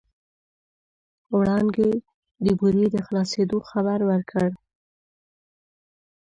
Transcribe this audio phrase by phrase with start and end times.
[1.37, 1.91] وړانګې
[2.45, 4.49] د بورې د خلاصېدو خبر ورکړ.